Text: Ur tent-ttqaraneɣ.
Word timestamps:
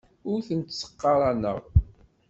Ur 0.29 0.39
tent-ttqaraneɣ. 0.47 1.57